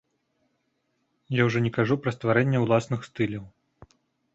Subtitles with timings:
[1.41, 3.51] Я ўжо не кажу пра стварэнне ўласных стыляў.